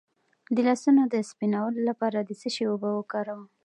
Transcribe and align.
د 0.55 0.57
لاسونو 0.67 1.01
د 1.13 1.15
سپینولو 1.29 1.79
لپاره 1.89 2.19
د 2.21 2.31
څه 2.41 2.47
شي 2.55 2.63
اوبه 2.69 2.89
وکاروم؟ 2.93 3.41